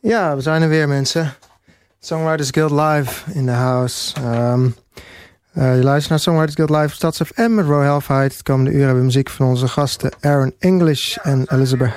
[0.00, 1.34] Ja, we zijn er weer, mensen.
[2.00, 4.20] Songwriters Guild Live in the house.
[4.20, 4.74] Um,
[5.52, 8.32] uh, je luistert naar Songwriters Guild Live Stads FM met Roy Halfheid.
[8.32, 11.90] Het komende uur hebben we muziek van onze gasten Aaron English en Elizabeth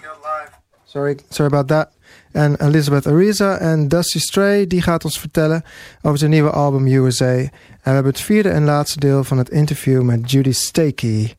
[0.00, 0.50] Guild Live.
[0.84, 1.88] Sorry, sorry about that.
[2.32, 5.64] En Elizabeth Ariza en Dusty Stray, die gaat ons vertellen
[6.02, 7.48] over zijn nieuwe album USA.
[7.82, 11.34] En we hebben het vierde en laatste deel van het interview met Judy Stakey,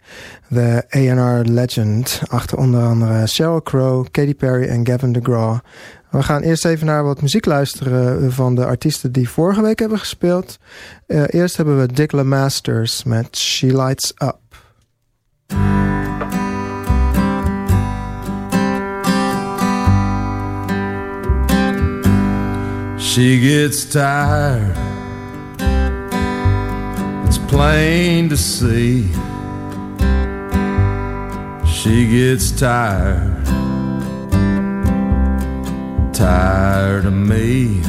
[0.48, 5.58] de A&R legend, achter onder andere Sheryl Crow, Katy Perry en Gavin DeGraw.
[6.10, 10.00] We gaan eerst even naar wat muziek luisteren van de artiesten die vorige week hebben
[10.00, 10.58] gespeeld.
[11.08, 14.42] Uh, eerst hebben we Dick LeMasters met She Lights Up.
[22.98, 24.76] She gets tired,
[27.54, 29.04] plain to see.
[31.72, 33.46] She gets tired,
[36.12, 37.80] tired of me.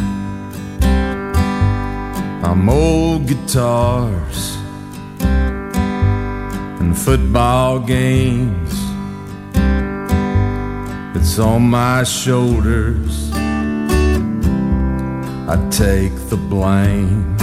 [2.47, 4.59] I'm old guitars
[6.81, 8.75] and football games.
[11.17, 13.33] It's on my shoulders
[15.53, 17.35] I take the blame.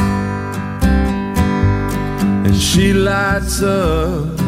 [2.45, 4.39] And she lights up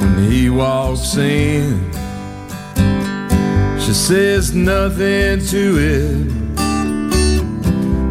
[0.00, 1.90] when he walks in.
[3.80, 6.26] She says nothing to it,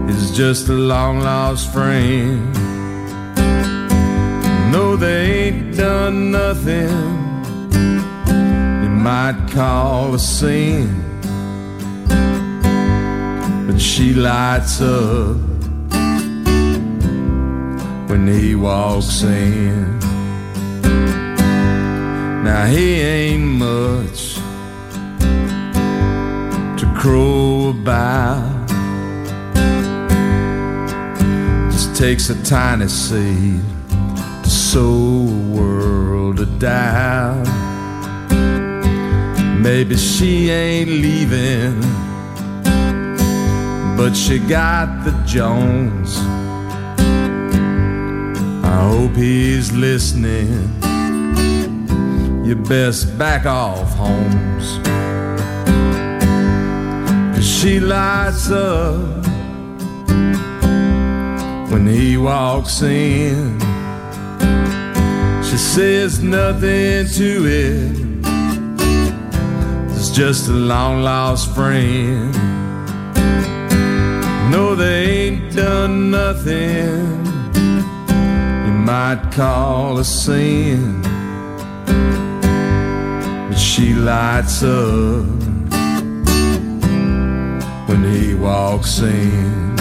[0.09, 2.59] it's just a long lost friend.
[4.71, 7.19] No, they ain't done nothing
[8.83, 10.87] you might call a sin
[13.67, 15.58] But she lights up
[18.09, 19.99] when he walks in.
[22.43, 24.35] Now he ain't much
[26.79, 28.67] to crow about.
[31.71, 33.61] Just takes a tiny seed
[34.43, 37.47] to sow a world of doubt.
[39.61, 41.99] Maybe she ain't leaving
[43.99, 46.38] but she got the Jones.
[48.69, 50.51] I hope he's listening.
[52.45, 54.67] You best back off, Holmes.
[57.33, 59.25] Cause she lights up
[61.71, 63.59] when he walks in.
[65.43, 68.09] She says nothing to it.
[69.95, 72.31] It's just a long lost friend.
[74.51, 77.28] No, they ain't done nothing
[78.91, 81.03] might call a sin.
[83.47, 85.27] But she lights up
[87.87, 89.77] when he walks in.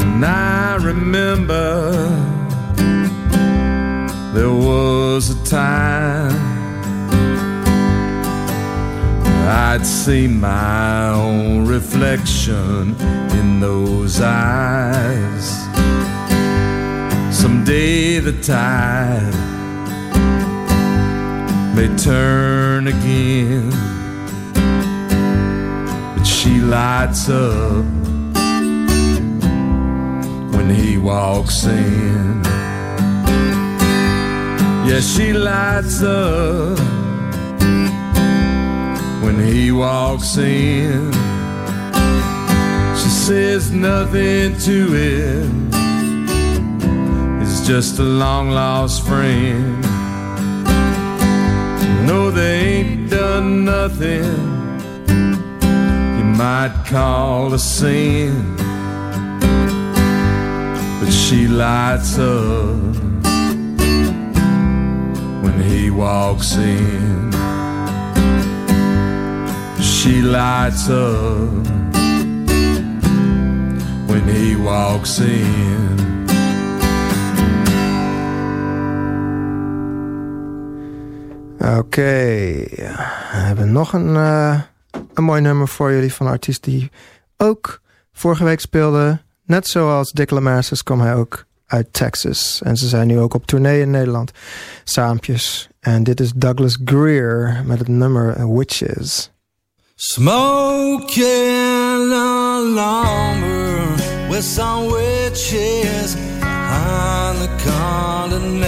[0.00, 1.94] And I remember
[4.34, 6.36] there was a time
[9.48, 12.94] I'd see my own reflection
[13.40, 15.70] in those eyes.
[17.40, 19.34] Someday the tide
[21.74, 23.70] may turn again,
[26.14, 27.84] but she lights up
[30.54, 32.42] when he walks in.
[34.86, 36.78] Yeah, she lights up
[39.22, 41.10] when he walks in.
[43.00, 45.69] She says nothing to it,
[47.66, 49.82] just a long lost friend.
[52.06, 54.34] No, they ain't done nothing
[56.18, 58.56] you might call a sin.
[61.00, 62.94] But she lights up
[65.42, 67.30] when he walks in
[70.00, 71.66] she lights up
[74.08, 76.09] when he walks in.
[81.78, 82.02] Oké,
[83.30, 84.60] we hebben nog een, uh,
[85.14, 86.90] een mooi nummer voor jullie van een artiest die
[87.36, 87.80] ook
[88.12, 89.20] vorige week speelde.
[89.44, 92.60] Net zoals Dick Lamasters kwam hij ook uit Texas.
[92.64, 94.30] En ze zijn nu ook op tournee in Nederland.
[94.84, 95.68] Saampjes.
[95.80, 99.30] En dit is Douglas Greer met het nummer Witches.
[99.94, 101.60] Smoking
[104.30, 108.59] with some witches on the Continental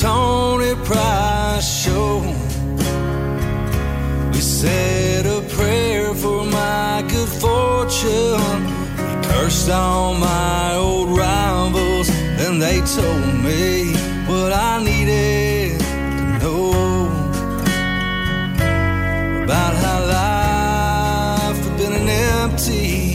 [0.00, 2.20] Tony Price show.
[4.32, 8.66] We said a prayer for my good fortune.
[8.96, 13.92] He cursed all my old rivals, and they told me
[14.24, 17.04] what I needed to know
[19.44, 23.09] about how life had been an empty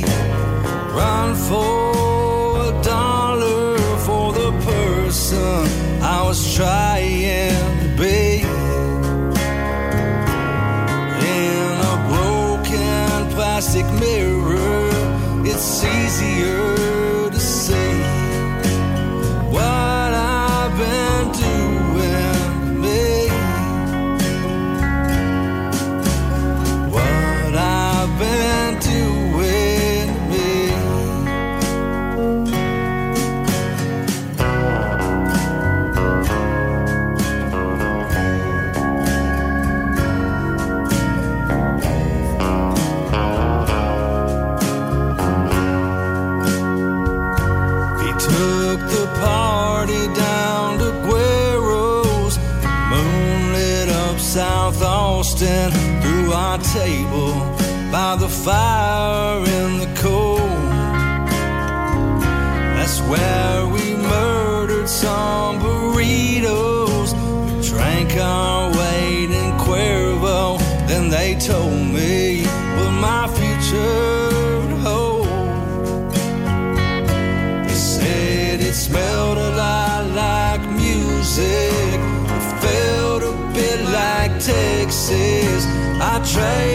[86.38, 86.75] I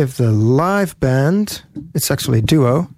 [0.00, 1.62] if the live band.
[1.94, 2.88] It's actually a duo.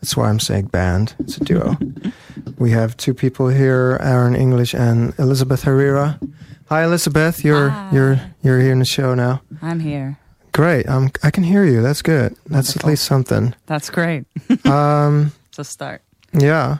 [0.00, 1.14] That's why I'm saying band.
[1.20, 1.76] It's a duo.
[2.58, 6.20] we have two people here: Aaron English and Elizabeth Herrera.
[6.68, 7.44] Hi, Elizabeth.
[7.44, 7.90] You're Hi.
[7.92, 9.42] you're you're here in the show now.
[9.62, 10.18] I'm here.
[10.52, 10.86] Great.
[10.86, 11.80] Um, I can hear you.
[11.80, 12.36] That's good.
[12.46, 13.54] That's at least something.
[13.66, 14.24] That's great.
[14.66, 16.02] Um, it's a start.
[16.32, 16.78] yeah.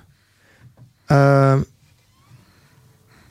[1.09, 1.67] Um,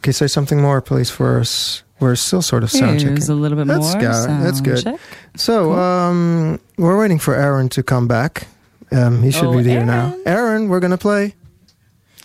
[0.01, 1.83] can you say something more, please, for us?
[2.01, 3.41] We're still sort of sound Here's a checking.
[3.41, 4.01] little bit That's more.
[4.01, 4.29] good.
[4.43, 4.84] That's good.
[4.84, 5.00] check.
[5.38, 5.79] So, Cool.
[5.79, 8.48] um, we're waiting for Aaron to come back.
[8.91, 10.08] Um, he should Oh, be here now.
[10.08, 10.22] Aaron.
[10.25, 11.36] Aaron, we're gonna play.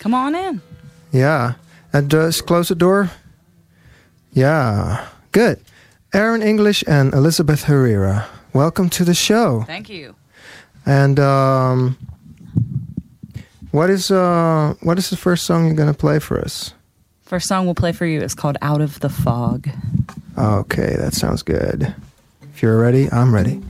[0.00, 0.60] Come on in.
[1.12, 1.54] Yeah,
[1.92, 3.10] and just close the door.
[4.32, 5.60] Yeah, good.
[6.12, 8.26] Aaron English and Elizabeth Herrera.
[8.52, 9.64] Welcome to the show.
[9.66, 10.14] Thank you.
[10.86, 11.96] And um,
[13.70, 16.72] what is uh, what is the first song you're gonna play for us?
[17.26, 19.68] First song we'll play for you is called Out of the Fog.
[20.38, 21.92] Okay, that sounds good.
[22.42, 23.60] If you're ready, I'm ready.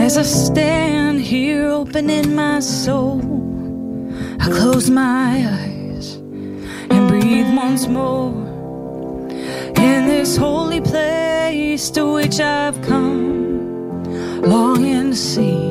[0.00, 3.20] As I stand here opening my soul,
[4.40, 8.45] I close my eyes and breathe once more in
[10.26, 14.02] this holy place to which I've come,
[14.42, 15.68] longing to see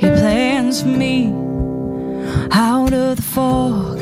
[0.00, 1.26] your plans for me
[2.50, 3.98] out of the fog.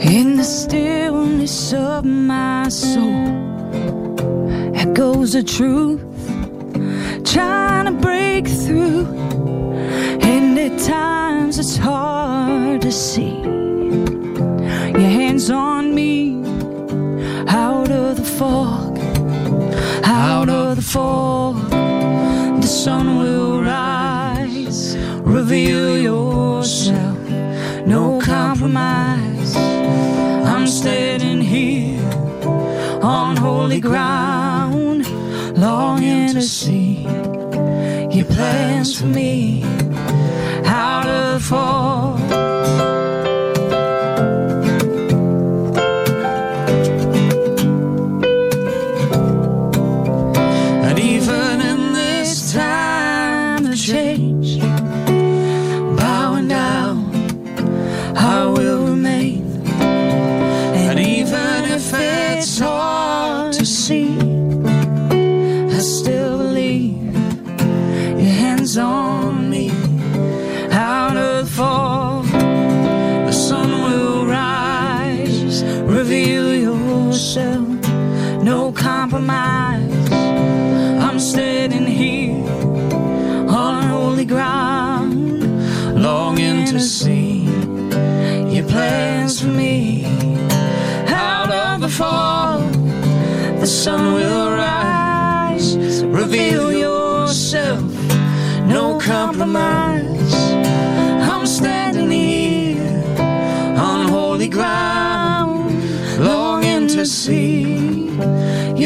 [0.00, 3.26] In the stillness of my soul
[4.74, 6.00] echoes the truth,
[7.22, 9.23] trying to break through.
[11.66, 13.40] It's hard to see.
[15.00, 16.44] Your hands on me.
[17.48, 18.98] Out of the fog,
[20.04, 21.56] out of the fog.
[22.60, 27.18] The sun will rise, reveal yourself,
[27.86, 29.56] no compromise.
[29.56, 32.04] I'm standing here
[33.02, 35.08] on holy ground,
[35.56, 37.04] longing to see
[38.10, 39.83] your plans for me
[41.34, 43.03] out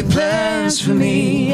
[0.09, 1.53] plans for me.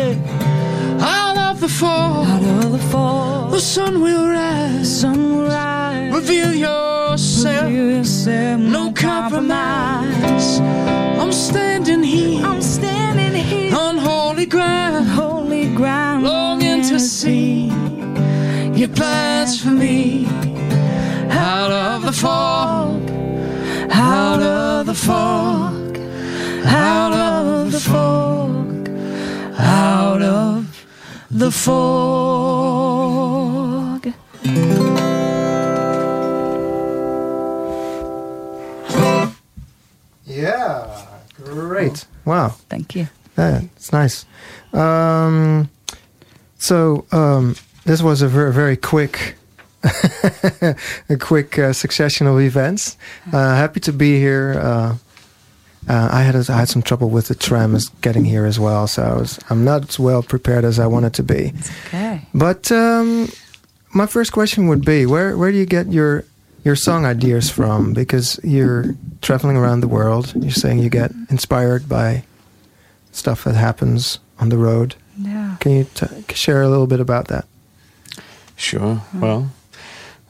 [0.99, 6.13] Out of the fog, out of the fog, the sun will rise, sun will rise.
[6.13, 8.59] Reveal yourself, reveal yourself.
[8.59, 10.59] No compromise.
[11.21, 13.75] I'm standing here, I'm standing here.
[13.75, 17.67] On holy ground, holy ground, longing to see
[18.73, 20.27] your plans for me.
[21.29, 23.09] Out of the fog,
[23.91, 25.97] out of the fog,
[26.65, 28.44] out of the fog,
[31.35, 32.95] the fog.
[40.25, 41.05] Yeah,
[41.43, 42.05] great.
[42.23, 42.49] Wow.
[42.69, 43.07] Thank you.
[43.37, 44.25] Yeah, it's nice.
[44.71, 45.69] Um,
[46.57, 49.35] so um, this was a very, very quick,
[49.83, 52.95] a quick uh, succession of events.
[53.33, 54.57] Uh, happy to be here.
[54.57, 54.95] Uh,
[55.87, 58.87] uh, I had I had some trouble with the tram as getting here as well,
[58.87, 61.53] so I was I'm not as well prepared as I wanted to be.
[61.87, 62.21] Okay.
[62.33, 63.29] But um,
[63.93, 66.25] my first question would be where where do you get your
[66.63, 67.93] your song ideas from?
[67.93, 70.33] Because you're traveling around the world.
[70.35, 72.23] You're saying you get inspired by
[73.11, 74.95] stuff that happens on the road.
[75.17, 75.55] Yeah.
[75.59, 77.45] Can you t- share a little bit about that?
[78.57, 79.01] Sure.
[79.13, 79.51] Well,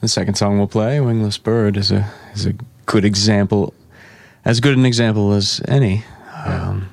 [0.01, 2.53] the second song we'll play, "Wingless Bird," is a is a
[2.85, 3.73] good example,
[4.45, 6.05] as good an example as any.
[6.45, 6.89] Um,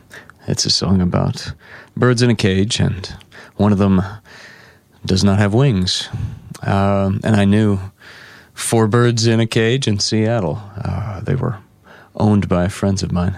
[0.48, 1.52] it's a song about
[1.96, 3.14] birds in a cage, and
[3.56, 4.02] one of them
[5.04, 6.08] does not have wings.
[6.62, 7.78] Um, and I knew
[8.54, 10.60] four birds in a cage in Seattle.
[10.82, 11.58] Uh, they were
[12.16, 13.36] owned by friends of mine.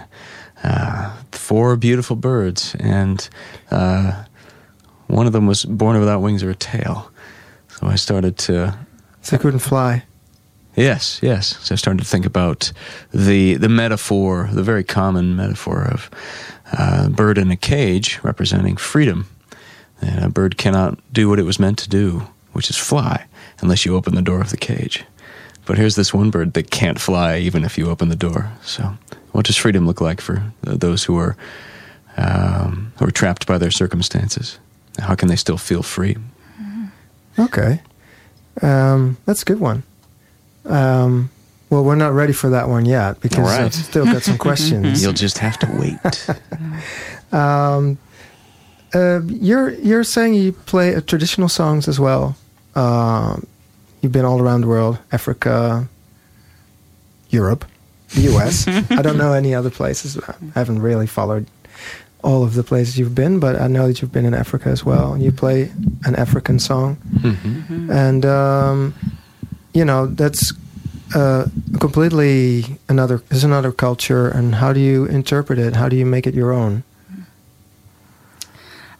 [0.63, 3.29] Uh, four beautiful birds, and
[3.71, 4.23] uh,
[5.07, 7.11] one of them was born without wings or a tail.
[7.67, 8.77] So I started to
[9.21, 10.03] So I couldn't fly.
[10.75, 11.57] Yes, yes.
[11.61, 12.71] So I started to think about
[13.13, 16.09] the the metaphor, the very common metaphor of
[16.77, 19.27] uh, a bird in a cage representing freedom.
[20.01, 23.25] And a bird cannot do what it was meant to do, which is fly,
[23.61, 25.05] unless you open the door of the cage.
[25.65, 28.51] But here's this one bird that can't fly even if you open the door.
[28.61, 28.97] So,
[29.31, 31.35] what does freedom look like for those who are
[32.17, 34.59] um, who are trapped by their circumstances?
[34.99, 36.17] How can they still feel free?
[37.37, 37.81] Okay.
[38.61, 39.83] Um, that's a good one.
[40.65, 41.29] Um,
[41.69, 43.61] well, we're not ready for that one yet because right.
[43.61, 45.01] I've still got some questions.
[45.03, 46.27] You'll just have to wait.
[47.31, 47.97] Um,
[48.93, 52.37] uh, you're you're saying you play uh, traditional songs as well.
[52.75, 53.45] Um,
[54.01, 55.89] you've been all around the world, Africa,
[57.29, 57.65] Europe,
[58.13, 58.67] the U.S.
[58.91, 60.17] I don't know any other places.
[60.29, 61.47] I haven't really followed
[62.23, 64.85] all of the places you've been, but I know that you've been in Africa as
[64.85, 65.13] well.
[65.13, 65.71] And you play
[66.05, 67.89] an African song, Mhm.
[67.91, 68.93] and um,
[69.75, 70.53] you know that's
[71.13, 71.45] uh,
[71.79, 75.75] completely another is another culture, and how do you interpret it?
[75.75, 76.83] How do you make it your own?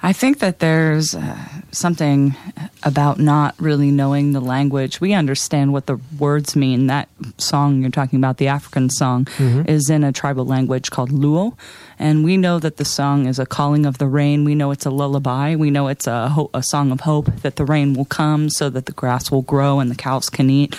[0.06, 1.36] I think that there's uh,
[1.72, 2.36] something
[2.84, 5.02] about not really knowing the language.
[5.02, 6.86] We understand what the words mean.
[6.88, 7.10] That
[7.40, 9.68] song you're talking about, the African song, Mhm.
[9.68, 11.54] is in a tribal language called Luo.
[11.98, 14.44] And we know that the song is a calling of the rain.
[14.46, 15.56] We know it's a lullaby.
[15.56, 18.70] We know it's a, ho- a song of hope that the rain will come so
[18.70, 20.76] that the grass will grow and the cows can eat.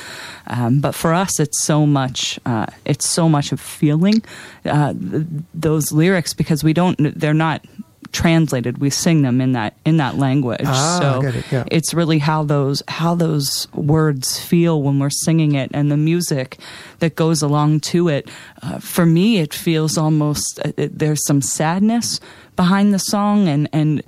[0.47, 2.38] Um, but for us, it's so much.
[2.47, 4.23] Uh, it's so much of feeling
[4.64, 6.97] uh, th- those lyrics because we don't.
[7.18, 7.64] They're not
[8.12, 8.78] translated.
[8.78, 10.62] We sing them in that in that language.
[10.64, 11.64] Ah, so it, yeah.
[11.70, 16.58] it's really how those how those words feel when we're singing it and the music
[16.98, 18.28] that goes along to it
[18.62, 22.20] uh, for me it feels almost uh, it, there's some sadness
[22.56, 24.02] behind the song and and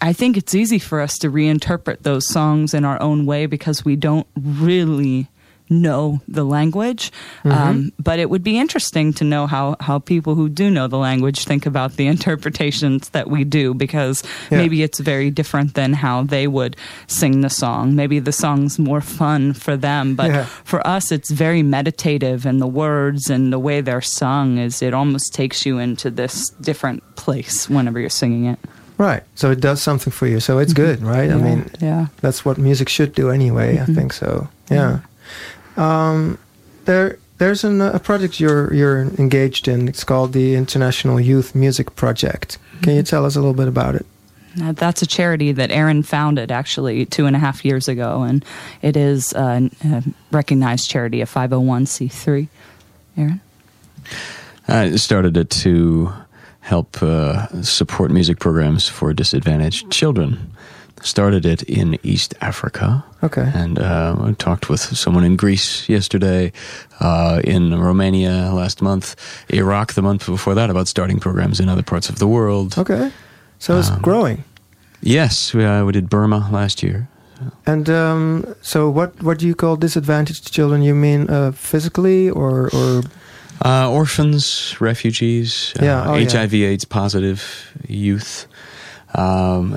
[0.00, 3.84] I think it's easy for us to reinterpret those songs in our own way because
[3.84, 5.28] we don't really
[5.68, 7.12] know the language.
[7.44, 7.50] Mm-hmm.
[7.52, 10.98] Um, but it would be interesting to know how, how people who do know the
[10.98, 14.58] language think about the interpretations that we do because Yeah.
[14.58, 17.94] maybe it's very different than how they would sing the song.
[17.94, 20.46] Maybe the song's more fun for them, but Yeah.
[20.64, 24.94] for us, it's very meditative, and the words and the way they're sung is it
[24.94, 28.58] almost takes you into this different place whenever you're singing it.
[28.98, 29.22] Right.
[29.34, 30.40] So it does something for you.
[30.40, 31.02] So it's mm-hmm.
[31.02, 31.30] good, right?
[31.30, 32.06] I mean, yeah.
[32.20, 33.74] that's what music should do anyway.
[33.74, 33.94] I mm-hmm.
[33.94, 34.48] think so.
[34.70, 35.00] Yeah.
[35.76, 36.38] Um,
[36.84, 39.88] there, there's an, a project you're you're engaged in.
[39.88, 42.58] It's called the International Youth Music Project.
[42.82, 44.06] Can you tell us a little bit about it?
[44.62, 48.44] Uh, That's a charity that Aaron founded actually two and a half years ago, and
[48.80, 52.48] it is a, a recognized charity, a 501c3.
[53.18, 53.40] Aaron?
[54.68, 56.12] I started it to
[56.60, 60.55] help uh, support music programs for disadvantaged children.
[61.02, 63.04] Started it in East Africa.
[63.22, 63.50] Okay.
[63.54, 66.52] And uh, I talked with someone in Greece yesterday,
[67.00, 69.14] uh, in Romania last month,
[69.52, 72.76] Iraq the month before that, about starting programs in other parts of the world.
[72.78, 73.10] Okay.
[73.58, 74.42] So it's Um, growing.
[75.02, 77.06] Yes, we, uh, we did Burma last year.
[77.66, 80.82] And um, so, what what do you call disadvantaged children?
[80.82, 83.02] You mean uh, physically or or
[83.64, 86.28] Uh, orphans, refugees, Yeah, uh, oh, yeah.
[86.46, 87.40] HIV/AIDS positive
[87.88, 88.46] youth.
[89.14, 89.74] Um,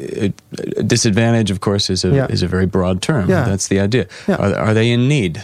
[0.00, 2.26] a- disadvantage, of course, is a Yeah.
[2.32, 3.28] is a very broad term.
[3.30, 3.44] Yeah.
[3.48, 4.06] That's the idea.
[4.28, 4.36] Yeah.
[4.36, 5.42] Are, are they in need?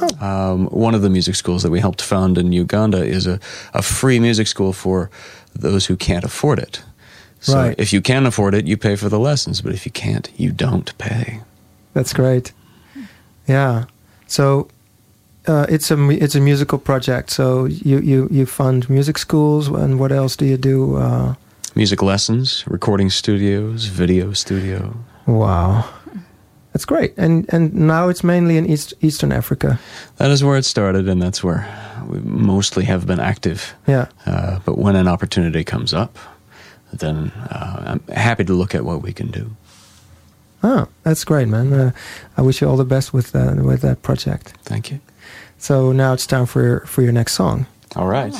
[0.00, 0.26] Oh.
[0.52, 3.38] Um, one of the music schools that we helped found in Uganda is a,
[3.72, 5.08] a free music school for
[5.60, 6.82] those who can't afford it.
[7.40, 7.74] So Right.
[7.80, 9.62] if you can afford it, you pay for the lessons.
[9.62, 11.40] But if you can't, you don't pay.
[11.94, 12.52] That's great.
[13.48, 13.84] Yeah.
[14.26, 14.68] So
[15.46, 17.30] uh, it's a it's a musical project.
[17.30, 20.96] So you you you fund music schools, and what else do you do?
[20.96, 21.34] Uh,
[21.76, 24.94] Music lessons, recording studios, video studio.
[25.26, 25.84] wow,
[26.72, 27.14] that's great.
[27.16, 29.78] And and now it's mainly in East Eastern Africa.
[30.16, 31.64] That is where it started, and that's where
[32.08, 33.74] we mostly have been active.
[33.86, 34.06] Yeah.
[34.26, 36.18] Uh, but when an opportunity comes up,
[36.92, 39.50] then uh, I'm happy to look at what we can do.
[40.62, 41.72] Oh, that's great, man.
[41.72, 41.92] Uh,
[42.36, 44.54] I wish you all the best with uh, with that project.
[44.64, 44.98] Thank you.
[45.58, 47.66] So now it's time for your, for your next song.
[47.94, 48.34] All right.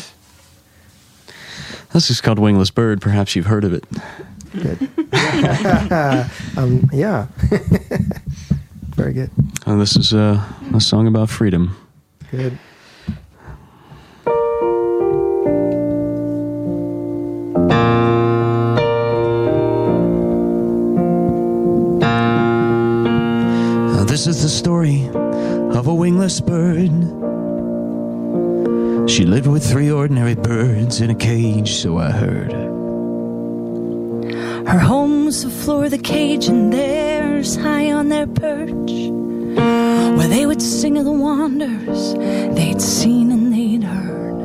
[1.93, 3.01] This is called Wingless Bird.
[3.01, 3.85] Perhaps you've heard of it.
[4.53, 4.89] Good.
[6.57, 7.27] um, yeah.
[8.95, 9.31] Very good.
[9.67, 11.77] Uh, this is uh, a song about freedom.
[12.31, 12.59] Good.
[24.21, 25.09] This is the story
[25.75, 26.91] of a wingless bird.
[29.07, 32.53] She lived with three ordinary birds in a cage, so I heard.
[34.67, 38.93] Her home's the floor of the cage, and theirs high on their perch,
[40.17, 42.15] where they would sing of the wonders
[42.55, 44.41] they'd seen and they'd heard.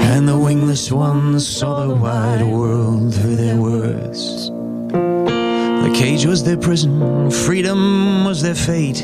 [0.00, 4.50] And the wingless ones saw the wide world through their words.
[4.90, 8.98] The cage was their prison, freedom was their fate.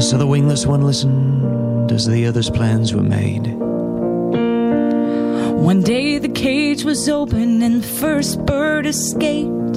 [0.00, 1.45] So the wingless one listened
[1.96, 3.46] as the others' plans were made.
[5.70, 9.76] One day the cage was open and the first bird escaped.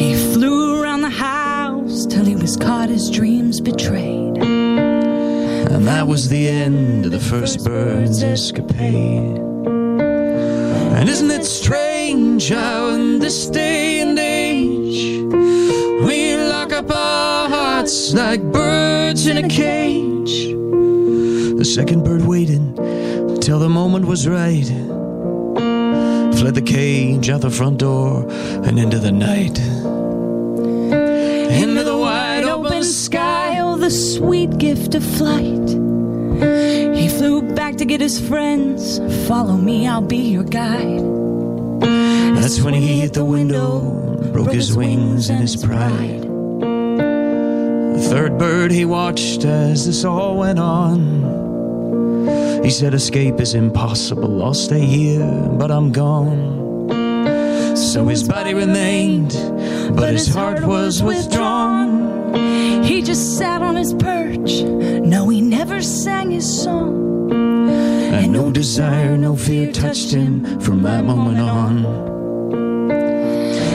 [0.00, 4.38] He flew around the house till he was caught, his dreams betrayed.
[4.38, 9.38] And that was the end of the first bird's escapade.
[10.96, 15.20] And isn't it strange how in this day and age
[16.06, 20.56] we lock up our hearts like birds in a cage?
[21.74, 22.76] Second bird waited
[23.42, 24.66] till the moment was right.
[26.38, 29.58] Fled the cage out the front door and into the night.
[31.50, 35.68] Into the wide open sky oh, the sweet gift of flight.
[36.96, 38.98] He flew back to get his friends.
[39.26, 41.02] Follow me, I'll be your guide.
[42.36, 43.80] That's when he hit the window,
[44.32, 46.22] broke his wings and his pride.
[47.96, 51.15] The third bird he watched as this all went on.
[52.66, 54.42] He said, Escape is impossible.
[54.42, 57.76] I'll stay here, but I'm gone.
[57.76, 59.30] So his body remained,
[59.96, 62.34] but his heart was withdrawn.
[62.82, 64.62] He just sat on his perch.
[64.64, 67.30] No, he never sang his song.
[68.12, 71.84] And no desire, no fear touched him from that moment on.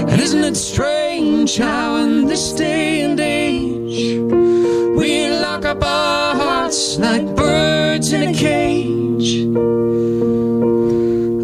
[0.10, 4.20] And isn't it strange how in this day and age
[4.98, 7.71] we lock up our hearts like birds
[8.10, 9.46] in a cage?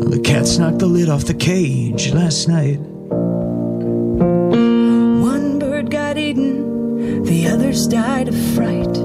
[0.09, 2.79] The cats knocked the lid off the cage last night.
[5.21, 8.97] One bird got eaten, the others died of fright.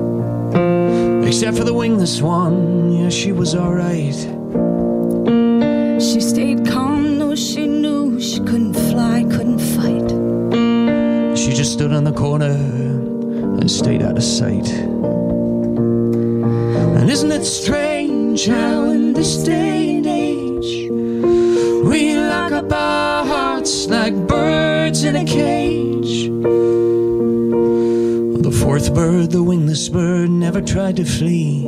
[1.29, 4.17] Except for the wingless one, yeah, she was alright.
[6.03, 10.11] She stayed calm, though she knew she couldn't fly, couldn't fight.
[11.39, 12.57] She just stood on the corner
[13.61, 14.73] and stayed out of sight.
[17.13, 20.89] Isn't it strange how in this day and age
[21.85, 26.31] we lock up our hearts like birds in a cage?
[28.43, 31.65] The fourth bird, the wingless bird, never tried to flee.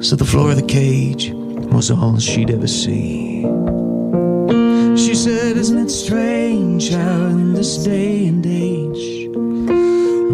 [0.00, 1.32] So the floor of the cage
[1.72, 3.42] was all she'd ever see.
[4.96, 9.28] She said, Isn't it strange how in this day and age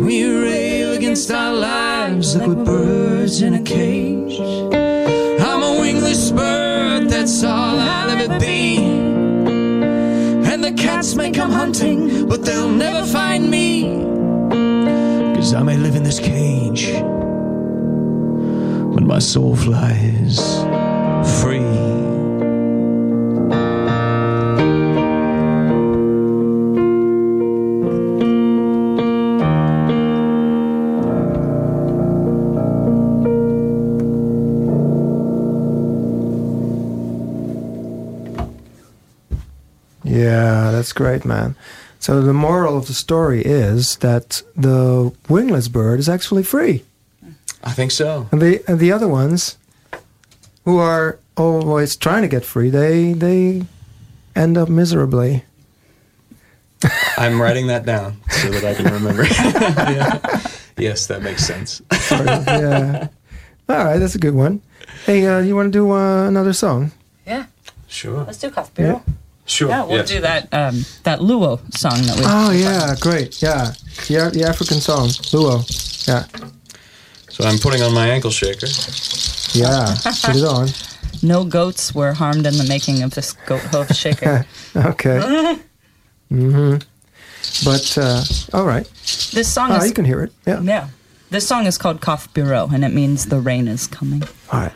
[0.04, 1.83] we rail against our lives
[2.14, 4.38] like we're birds in a cage?
[4.38, 8.76] I'm a wingless bird, that's all I'll ever be.
[8.78, 14.04] And the cats may come hunting, but they'll never find me.
[15.34, 16.92] Cause I may live in this cage,
[18.94, 20.38] but my soul flies
[21.40, 21.53] free.
[40.24, 41.54] Yeah, that's great, man.
[41.98, 46.82] So the moral of the story is that the wingless bird is actually free,
[47.62, 48.28] I think so.
[48.32, 49.56] and the and the other ones,
[50.64, 53.64] who are always trying to get free, they they
[54.36, 55.44] end up miserably.
[57.16, 59.24] I'm writing that down so that I can remember.
[59.94, 60.18] Yeah.
[60.76, 61.80] Yes, that makes sense.
[62.10, 63.08] Sort of, yeah.
[63.68, 64.60] All right, that's a good one.
[65.06, 66.90] Hey, uh, you want to do uh, another song?
[67.26, 67.46] Yeah,
[67.86, 68.24] Sure.
[68.26, 69.00] let's do Cuthbert.
[69.46, 69.68] Sure.
[69.68, 70.08] Yeah, we'll yes.
[70.08, 72.22] do that um, that Luo song that we.
[72.26, 73.42] Oh yeah, great.
[73.42, 73.72] Yeah,
[74.08, 75.60] the, the African song, Luo.
[76.08, 76.24] Yeah,
[77.28, 78.66] So I'm putting on my ankle shaker.
[79.52, 79.94] yeah.
[80.24, 80.68] Put it on.
[81.22, 84.44] No goats were harmed in the making of this goat hoof shaker.
[84.76, 85.18] Okay.
[86.30, 86.76] mm-hmm.
[87.64, 88.84] But uh, all right.
[89.32, 90.32] this song Ah, is you can hear it.
[90.46, 90.60] Yeah.
[90.60, 90.88] yeah.
[91.30, 94.22] This song is called Koth Biro, and it means the rain is coming.
[94.52, 94.72] All right.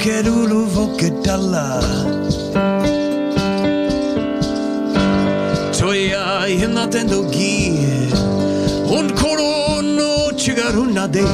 [0.00, 0.64] Kerulu
[6.48, 8.08] ina tento gie
[8.88, 11.24] Un coro no cigaruna de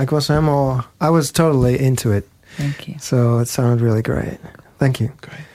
[0.00, 0.84] Yeah, ik was helemaal...
[1.02, 2.24] I was totally into it.
[2.56, 2.96] Thank you.
[3.00, 4.38] So it sounded really great.
[4.76, 5.10] Thank you.
[5.20, 5.48] Great.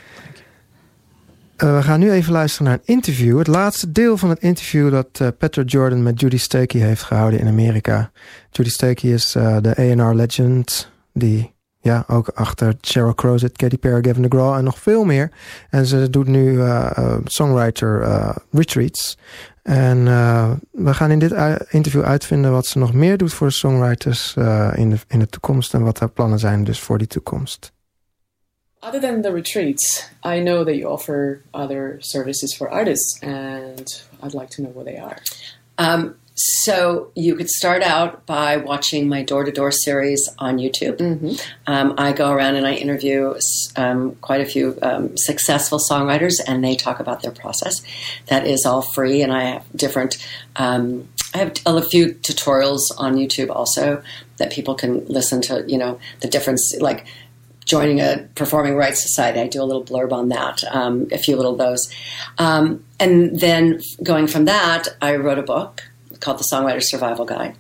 [1.56, 3.38] Eh, we gaan nu even luisteren naar een interview.
[3.38, 7.40] Het laatste deel van het interview dat uh, Petra Jordan met Judy Stakey heeft gehouden
[7.40, 8.12] in Amerika.
[8.52, 13.78] Judy Stakey is uh, de A&R legend die ja, ook achter Sheryl Crow zit, Katy
[13.78, 15.32] Perry, Gavin DeGraw en nog veel meer.
[15.70, 18.08] En ze doet nu uh, songwriter
[18.52, 19.18] retreats.
[19.66, 20.04] En
[20.72, 21.32] we gaan in dit
[21.70, 24.34] interview uitvinden wat ze nog meer doet voor de songwriters
[24.76, 27.74] in, de, in de toekomst en wat haar plannen zijn dus voor die toekomst.
[28.88, 34.34] Other than the retreats, I know that you offer other services for artists, and I'd
[34.34, 35.18] like to know what they are.
[35.78, 40.98] Um, so you could start out by watching my door to door series on YouTube.
[40.98, 41.36] Mm-hmm.
[41.66, 43.36] Um, I go around and I interview
[43.78, 47.82] um, quite a few um, successful songwriters, and they talk about their process.
[48.28, 50.18] That is all free, and I have different.
[50.58, 54.04] Um, I have a few tutorials on YouTube also
[54.38, 55.64] that people can listen to.
[55.66, 57.08] You know the difference, like
[57.64, 59.40] joining a performing rights society.
[59.40, 61.90] I do a little blurb on that, um, a few little those.
[62.38, 65.84] Um, and then going from that, I wrote a book
[66.20, 67.56] called The Songwriter Survival Guide,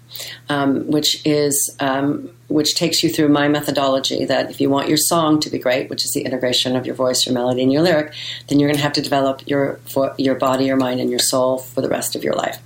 [0.49, 4.97] um, which is um, which takes you through my methodology that if you want your
[4.97, 7.81] song to be great, which is the integration of your voice, your melody, and your
[7.81, 8.13] lyric,
[8.47, 9.79] then you're going to have to develop your
[10.17, 12.59] your body, your mind, and your soul for the rest of your life.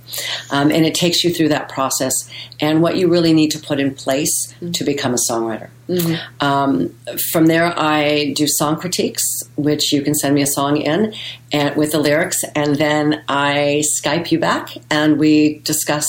[0.50, 2.12] Um, and it takes you through that process
[2.60, 4.72] and what you really need to put in place mm-hmm.
[4.72, 5.70] to become a songwriter.
[5.90, 6.46] Mm-hmm.
[6.46, 6.94] Um,
[7.32, 9.24] from there, I do song critiques,
[9.56, 11.12] which you can send me a song in
[11.52, 16.06] and with the lyrics, and then I Skype you back, and we discuss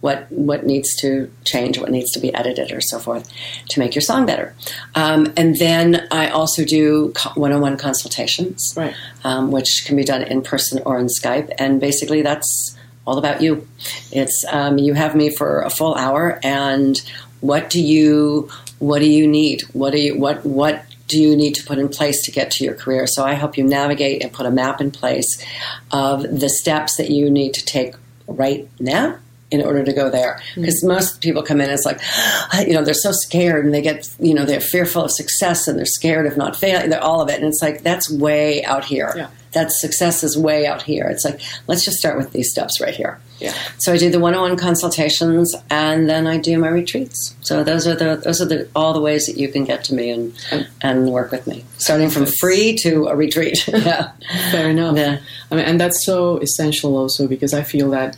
[0.00, 3.28] what what needs to change, what needs to be edited, or so forth,
[3.70, 4.54] to make your song better.
[4.94, 8.94] Um, and then I also do one-on-one consultations, right.
[9.24, 11.50] um, which can be done in person or in Skype.
[11.58, 13.66] And basically, that's all about you.
[14.12, 17.00] It's um, you have me for a full hour, and
[17.40, 19.62] what do you what do you need?
[19.72, 22.64] What do you what what do you need to put in place to get to
[22.64, 23.06] your career?
[23.06, 25.26] So I help you navigate and put a map in place
[25.90, 27.94] of the steps that you need to take
[28.26, 29.18] right now
[29.50, 30.42] in order to go there.
[30.54, 30.94] Because mm-hmm.
[30.94, 32.00] most people come in, it's like,
[32.66, 35.78] you know, they're so scared and they get, you know, they're fearful of success and
[35.78, 36.90] they're scared of not failing.
[36.90, 37.36] They're all of it.
[37.36, 39.12] And it's like, that's way out here.
[39.16, 39.30] Yeah.
[39.52, 41.06] That success is way out here.
[41.06, 43.20] It's like let's just start with these steps right here.
[43.38, 43.54] Yeah.
[43.78, 47.34] So I do the one-on-one consultations, and then I do my retreats.
[47.42, 49.94] So those are the those are the all the ways that you can get to
[49.94, 50.64] me and oh.
[50.80, 53.66] and work with me, starting from free to a retreat.
[53.68, 54.12] yeah.
[54.50, 54.96] Fair enough.
[54.96, 55.18] Yeah.
[55.50, 58.16] I mean, and that's so essential also because I feel that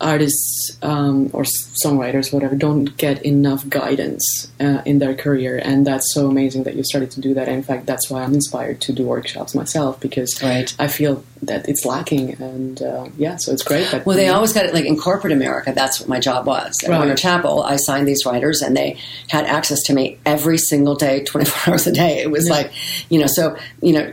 [0.00, 1.44] artists um, or
[1.84, 6.74] songwriters, whatever, don't get enough guidance uh, in their career, and that's so amazing that
[6.74, 7.48] you started to do that.
[7.48, 10.74] In fact, that's why I'm inspired to do workshops myself because Right.
[10.78, 13.90] I feel that it's lacking, and uh, yeah, so it's great.
[13.90, 15.72] That Well, they always got it like in corporate America.
[15.74, 16.76] That's what my job was.
[16.82, 16.96] At Right.
[16.98, 21.24] Warner Chappell, I signed these writers, and they had access to me every single day,
[21.24, 22.18] twenty four hours a day.
[22.20, 22.54] It was Yeah.
[22.54, 22.72] like,
[23.10, 24.12] you know, so you know.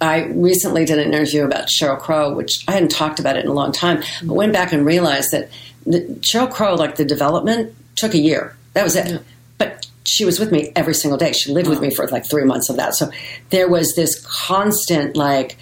[0.00, 3.50] I recently did an interview about Sheryl Crow, which I hadn't talked about it in
[3.50, 5.50] a long time, but went back and realized that
[5.84, 8.56] the, Sheryl Crow, like the development, took a year.
[8.74, 9.08] That was it.
[9.08, 9.18] Yeah.
[9.58, 11.32] But she was with me every single day.
[11.32, 12.94] She lived with me for like three months of that.
[12.94, 13.10] So
[13.50, 15.56] there was this constant like,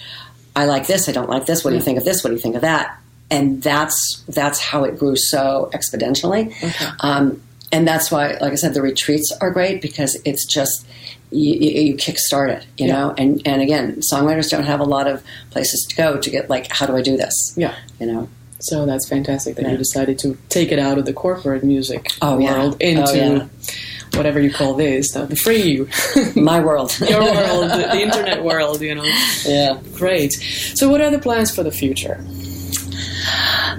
[0.57, 1.65] I like this, I don't like this.
[1.65, 2.25] What do you think of this?
[2.25, 2.99] What do you think of that?
[3.31, 6.55] And that's that's how it grew so exponentially.
[7.01, 7.43] Um,
[7.73, 10.87] and that's why, like I said, the retreats are great because it's just
[11.35, 11.55] you,
[11.89, 12.93] you, kickstart it, you Yeah.
[12.93, 13.15] know.
[13.19, 16.71] And and again, songwriters don't have a lot of places to go to get like,
[16.71, 17.35] how do I do this?
[17.57, 17.75] yeah.
[18.01, 18.29] You know.
[18.61, 19.73] So that's fantastic that Yeah.
[19.73, 22.57] you decided to take it out of the corporate music Oh, yeah.
[22.59, 23.47] world Oh, into yeah.
[24.17, 25.87] whatever you call this, the, free
[26.37, 26.97] My world.
[27.09, 28.81] your world, the, the internet world.
[28.81, 29.05] You know,
[29.45, 29.79] yeah.
[29.95, 30.33] great.
[30.79, 32.25] So, what are the plans for the future?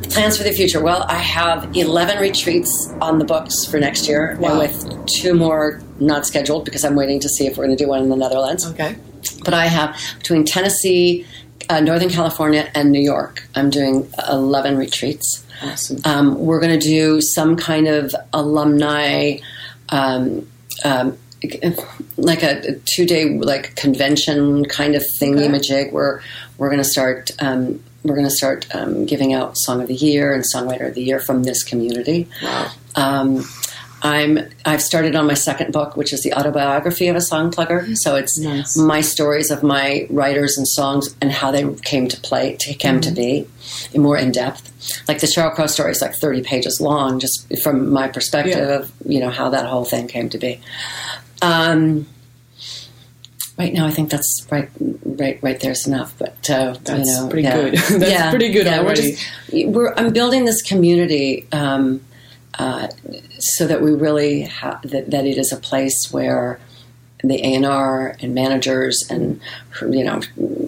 [0.10, 0.82] Plans for the future.
[0.84, 2.70] Well, I have 11 retreats
[3.02, 4.50] on the books for next year, Wow.
[4.50, 7.84] and with two more not scheduled because I'm waiting to see if we're going to
[7.84, 8.66] do one in the Netherlands.
[8.66, 8.96] Okay.
[9.44, 11.26] But I have between Tennessee,
[11.70, 15.46] uh, Northern California, and New York, I'm doing 11 retreats.
[15.62, 15.98] Awesome.
[16.04, 19.38] Um, we're going to do some kind of alumni,
[19.90, 20.48] um,
[20.84, 21.18] um,
[22.18, 25.92] like a, two day like convention kind of thingy majig.
[25.92, 26.22] Where
[26.58, 27.32] we're going to start.
[27.40, 30.94] Um, we're going to start um, giving out Song of the Year and Songwriter of
[30.94, 32.28] the Year from this community.
[32.44, 32.72] Wow.
[32.96, 33.46] Um,
[34.06, 37.96] I'm I've started on my second book, which is the autobiography of a song plugger.
[37.98, 38.78] So it's Nice.
[38.78, 43.02] my stories of my writers and songs and how they came to play, to, came
[43.02, 43.48] to be,
[43.96, 44.72] more in depth.
[45.08, 48.76] Like the Sheryl Crow story is like 30 pages long, just from my perspective Yeah.
[48.80, 50.60] of you know how that whole thing came to be.
[51.42, 52.06] Um,
[53.58, 54.70] right now, I think that's right,
[55.04, 55.60] right, right.
[55.60, 57.56] There's enough, but uh, That's you know, pretty yeah.
[57.62, 57.74] good.
[58.02, 59.02] That's Yeah, pretty good yeah, already.
[59.52, 61.48] We're just, we're, I'm building this community.
[61.52, 62.02] Um,
[62.58, 62.88] uh,
[63.40, 66.60] so that we really ha- that, that it is a place where
[67.24, 69.40] the A&R and managers and
[69.82, 70.22] you know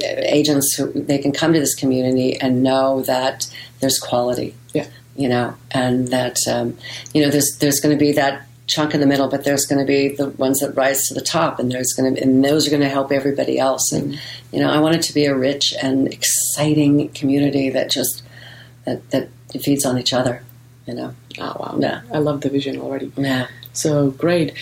[0.04, 3.47] agents who they can come to this community and know that
[3.80, 4.56] there's quality.
[4.73, 4.88] Yeah.
[5.15, 6.78] you know and that um,
[7.13, 9.80] you know there's there's going to be that chunk in the middle but there's going
[9.80, 12.67] to be the ones that rise to the top and there's going to and those
[12.67, 13.91] are going to help everybody else.
[13.91, 14.19] And
[14.52, 18.23] you know I want it to be a rich and exciting community that just
[18.86, 19.30] that that
[19.62, 20.43] feeds on each other
[20.88, 21.78] you know Oh wow.
[21.80, 22.02] Yeah.
[22.13, 23.12] I love the vision already.
[23.17, 24.54] yeah So great.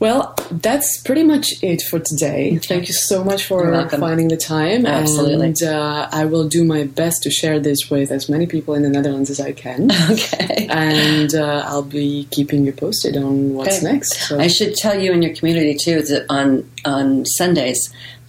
[0.00, 2.56] Well, that's pretty much it for today.
[2.56, 4.86] Thank you so much for finding the time.
[4.86, 5.48] Absolutely.
[5.48, 8.82] And uh, I will do my best to share this with as many people in
[8.82, 9.90] the Netherlands as I can.
[10.10, 13.92] okay and uh, I'll be keeping you posted on what's Okay.
[13.92, 14.12] next.
[14.28, 16.46] So, I should tell you in your community too that on
[16.86, 17.80] on Sundays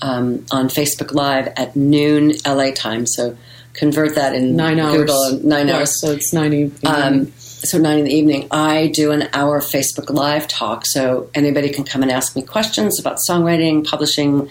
[0.01, 3.05] um, on Facebook Live at noon LA time.
[3.07, 3.37] So
[3.73, 4.97] convert that in nine hours.
[4.97, 5.99] Google nine Yeah, hours.
[6.01, 6.53] So it's nine.
[6.53, 10.83] e- Um, so nine in the evening, I do an hour Facebook Live talk.
[10.87, 14.49] So anybody can come and ask me questions about songwriting, publishing,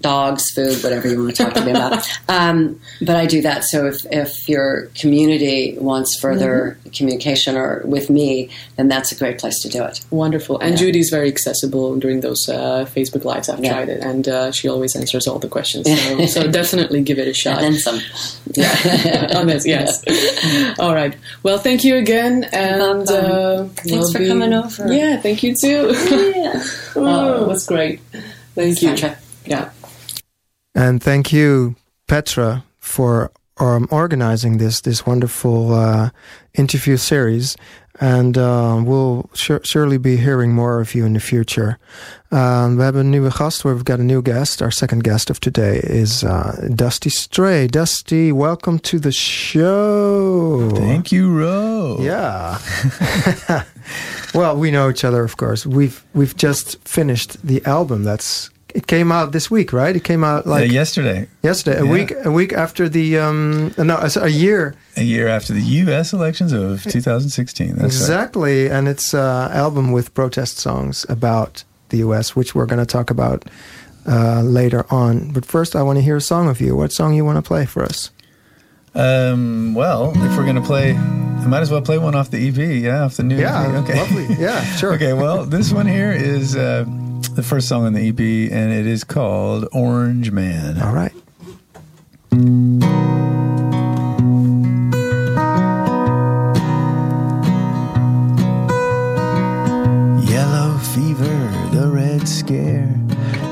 [0.00, 2.06] dogs, food, whatever you want to talk to me about.
[2.28, 3.64] Um, but I do that.
[3.64, 9.38] So if, if your community wants further communication or with me, then that's a great
[9.38, 10.00] place to do it.
[10.10, 10.58] Wonderful.
[10.60, 10.76] And Yeah.
[10.76, 13.48] Judy's very accessible during those uh, Facebook Lives.
[13.48, 13.72] I've Yeah.
[13.74, 15.86] tried it, and uh, she always answers all the questions.
[15.86, 17.62] So, so definitely give it a shot.
[17.62, 18.00] And some.
[18.54, 20.02] yeah, on this, yes.
[20.78, 21.16] All right.
[21.42, 24.92] Well, thank you again, and uh, Thanks we'll for be- coming over.
[24.92, 25.92] Yeah, thank you too.
[26.10, 26.62] Yeah.
[26.96, 28.00] oh, that's great.
[28.54, 28.90] Thank you.
[28.90, 29.16] Petra.
[29.46, 29.70] Yeah.
[30.80, 31.76] And thank you,
[32.06, 36.08] Petra, for um, organizing this this wonderful uh,
[36.54, 37.54] interview series.
[38.00, 41.76] And uh, we'll sur- surely be hearing more of you in the future.
[42.30, 43.62] Um, we hebben een nieuwe gast.
[43.62, 44.62] We've got a new guest.
[44.62, 47.66] Our second guest of today is uh, Dusty Stray.
[47.66, 50.70] Dusty, welcome to the show.
[50.74, 51.98] Thank you, Ro.
[52.00, 52.58] Yeah.
[54.34, 55.66] well, we know each other, of course.
[55.66, 58.04] We've we've just finished the album.
[58.04, 59.94] That's it came out this week, right?
[59.96, 61.90] It came out Uh, like yesterday, yesterday, a yeah.
[61.92, 66.12] week a week after the um no, a year a year after the U.S.
[66.12, 67.68] elections of 2016.
[67.68, 67.84] That's right.
[67.86, 72.92] exactly, and it's an album with protest songs about the U.S., which we're going to
[72.98, 73.44] talk about
[74.06, 75.32] uh, later on.
[75.32, 76.76] But first, I want to hear a song of you.
[76.76, 78.10] What song you want to play for us?
[78.94, 82.56] Um, well, if we're gonna play, I might as well play one off the EP.
[82.82, 83.84] Yeah, off the new Yeah, EP.
[83.84, 84.34] Okay, lovely.
[84.36, 84.94] Yeah, sure.
[84.94, 86.84] okay, well, this one here is uh,
[87.28, 88.18] the first song on the EP,
[88.52, 90.80] and it is called Orange Man.
[90.80, 91.12] All right.
[100.28, 101.36] Yellow fever,
[101.72, 102.94] the red scare.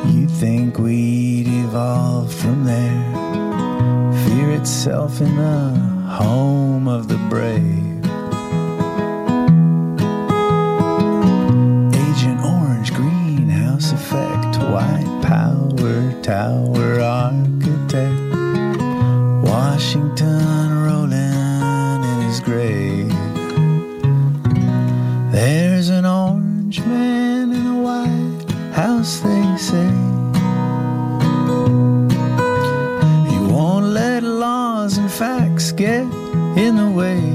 [0.06, 3.04] You'd think we'd evolve from there.
[4.28, 5.70] Fear itself in the
[6.08, 7.88] home of the brave.
[16.28, 18.20] Tower architect.
[19.50, 23.08] Washington rolling in his grave.
[25.32, 29.90] There's an orange man in a white house, they say.
[33.30, 36.02] He won't let laws and facts get
[36.62, 37.27] in the way.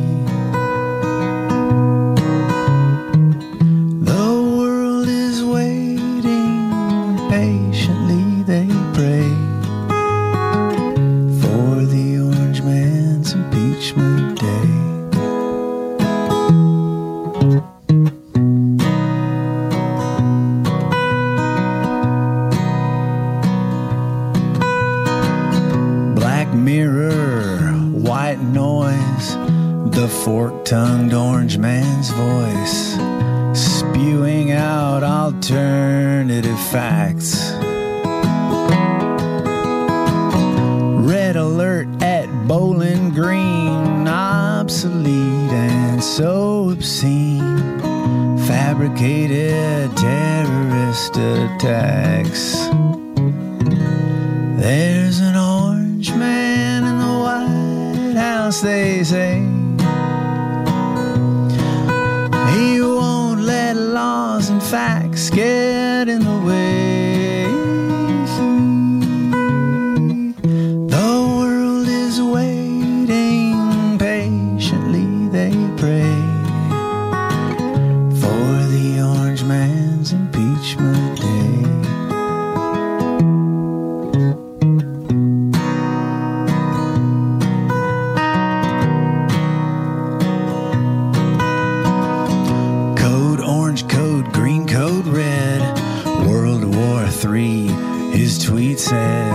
[98.23, 99.33] His tweet said,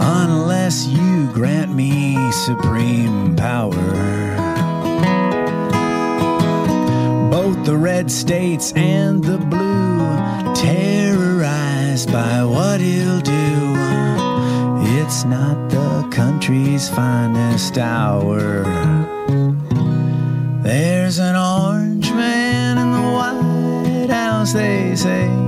[0.00, 3.72] Unless you grant me supreme power.
[7.28, 13.74] Both the red states and the blue, terrorized by what he'll do.
[15.00, 18.62] It's not the country's finest hour.
[20.62, 25.41] There's an orange man in the White House, they say.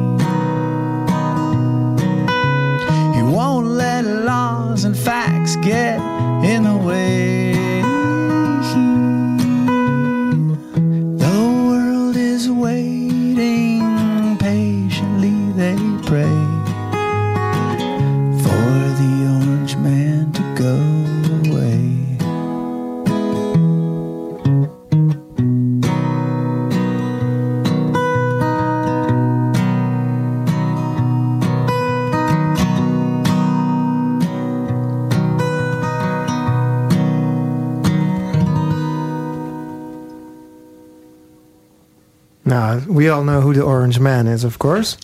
[43.05, 44.97] We all know who the Orange Man is, of course.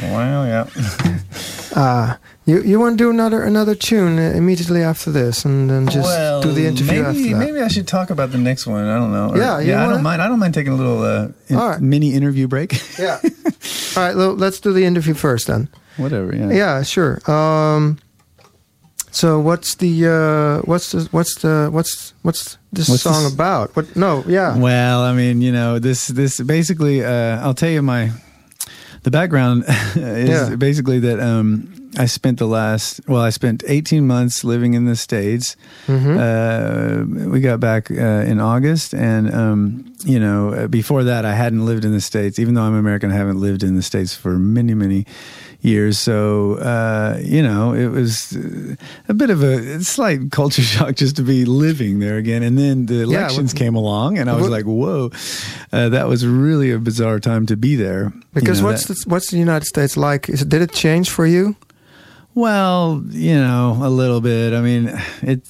[0.00, 0.66] Well, yeah.
[1.70, 2.16] Uh,
[2.46, 6.02] you you want to do another another tune uh, immediately after this, and then just
[6.08, 7.38] well, do the interview maybe, after that.
[7.38, 8.84] Maybe I should talk about the next one.
[8.84, 9.28] I don't know.
[9.30, 9.76] Or- Yeah, yeah.
[9.76, 10.22] I wanna- don't mind.
[10.22, 11.80] I don't mind taking a little uh, in- right.
[11.80, 12.72] mini interview break.
[12.98, 13.20] Yeah.
[13.96, 15.68] All right, well, let's do the interview first then.
[15.98, 16.34] Whatever.
[16.34, 16.50] Yeah.
[16.50, 17.20] Yeah, sure.
[17.30, 17.98] Um,
[19.10, 23.74] so what's the uh, what's the what's the what's what's this What's song this- about?
[23.76, 23.96] What?
[23.96, 24.56] No, yeah.
[24.58, 28.10] Well, I mean, you know, this this basically, uh, I'll tell you my
[29.02, 29.64] the background
[29.96, 30.56] is Yeah.
[30.56, 34.96] basically that um, I spent the last well, I spent eighteen months living in the
[34.96, 35.56] states.
[35.86, 36.18] Mm-hmm.
[36.18, 37.94] Uh, we got back uh,
[38.28, 42.38] in August, and um, you know, uh, before that, I hadn't lived in the states.
[42.38, 45.06] Even though I'm American, I haven't lived in the states for many, many
[45.60, 45.98] years.
[45.98, 48.76] So uh, you know, it was uh,
[49.08, 52.42] a bit of a slight culture shock just to be living there again.
[52.42, 55.10] And then the elections what- came along, and I was what- like, "Whoa,
[55.72, 58.98] uh, that was really a bizarre time to be there." You Because know, what's that-
[59.04, 60.28] the, what's the United States like?
[60.28, 61.56] Is did it change for you?
[62.34, 64.52] Well, you know, a little bit.
[64.54, 64.92] I mean,
[65.22, 65.40] it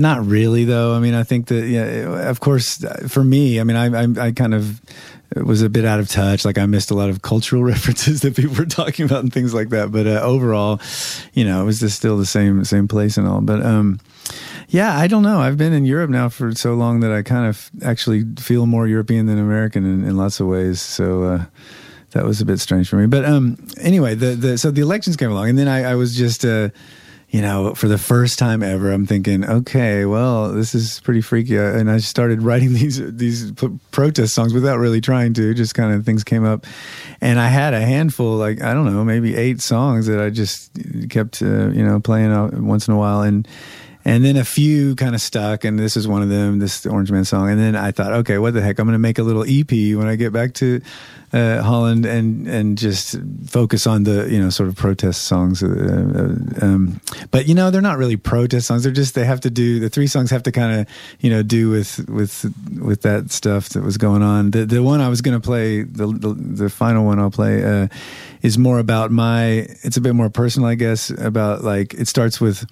[0.00, 0.94] not really though.
[0.96, 4.32] I mean, I think that yeah, of course, for me, I mean, I I, I
[4.32, 4.80] kind of
[5.36, 6.44] was a bit out of touch.
[6.44, 9.54] Like I missed a lot of cultural references that people were talking about and things
[9.54, 9.92] like that.
[9.92, 10.80] But uh, overall,
[11.34, 13.40] you know, it was just still the same same place and all.
[13.40, 14.00] But um,
[14.68, 15.40] yeah, I don't know.
[15.40, 18.86] I've been in Europe now for so long that I kind of actually feel more
[18.86, 20.80] European than American in, in lots of ways.
[20.80, 21.22] So.
[21.24, 21.44] Uh,
[22.12, 23.06] that was a bit strange for me.
[23.06, 26.16] But um, anyway, the, the so the elections came along, and then I, I was
[26.16, 26.70] just, uh,
[27.30, 31.58] you know, for the first time ever, I'm thinking, okay, well, this is pretty freaky,
[31.58, 35.52] Uh, and I started writing these these p- protest songs without really trying to.
[35.52, 36.66] Just kind of things came up,
[37.20, 40.70] and I had a handful, like I don't know, maybe eight songs that I just
[41.10, 43.46] kept, uh, you know, playing out once in a while, and
[44.08, 47.12] and then a few kind of stuck, and this is one of them, this Orange
[47.12, 47.50] Man song.
[47.50, 48.78] And then I thought, okay, what the heck?
[48.78, 50.80] I'm going to make a little EP when I get back to
[51.34, 55.62] uh, Holland, and and just focus on the you know sort of protest songs.
[55.62, 58.82] Uh, uh, um, but you know, they're not really protest songs.
[58.82, 60.86] They're just they have to do the three songs have to kind of
[61.20, 62.50] you know do with with
[62.80, 64.52] with that stuff that was going on.
[64.52, 67.62] The the one I was going to play, the, the the final one I'll play.
[67.62, 67.88] Uh,
[68.40, 72.40] is more about my it's a bit more personal i guess about like it starts
[72.40, 72.64] with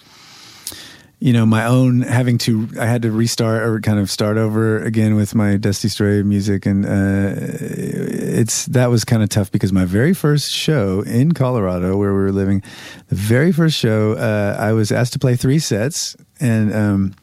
[1.19, 4.83] you know my own having to i had to restart or kind of start over
[4.83, 6.67] again with my dusty stray music.
[6.67, 11.97] And uh it's that was kind of tough because my very first show in colorado
[11.97, 12.63] where we were living
[13.09, 16.17] the very first show uh i was asked to play three sets.
[16.39, 17.15] And um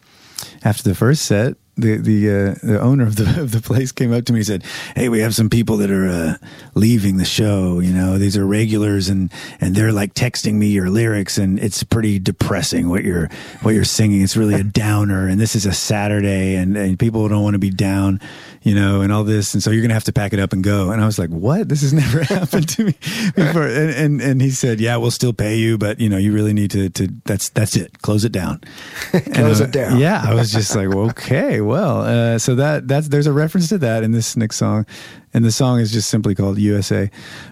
[0.63, 4.13] after the first set the the uh, the owner of the of the place came
[4.13, 4.63] up to me and said,
[4.95, 6.35] "Hey, we have some people that are uh,
[6.75, 7.79] leaving the show.
[7.79, 11.83] You know, these are regulars, and and they're like texting me your lyrics, and it's
[11.83, 13.29] pretty depressing what you're
[13.61, 14.21] what you're singing.
[14.21, 17.59] It's really a downer, and this is a Saturday, and and people don't want to
[17.59, 18.21] be down,
[18.63, 20.63] you know, and all this, and so you're gonna have to pack it up and
[20.63, 21.69] go." And I was like, "What?
[21.69, 22.95] This has never happened to me
[23.35, 26.33] before." And, and and he said, "Yeah, we'll still pay you, but you know, you
[26.33, 28.01] really need to to that's that's it.
[28.01, 28.61] Close it down."
[29.11, 29.99] Close And, it down.
[29.99, 33.69] Yeah, I was just like, well, okay, well, uh, so that that's there's a reference
[33.69, 34.85] to that in this next song,
[35.33, 37.09] and the song is just simply called USA.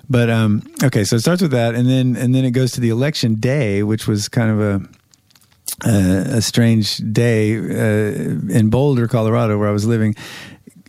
[0.10, 2.82] But um, okay, so it starts with that, and then and then it goes to
[2.82, 4.88] the election day, which was kind of a
[5.84, 8.14] uh, a strange day uh,
[8.50, 10.16] in Boulder, Colorado, where I was living.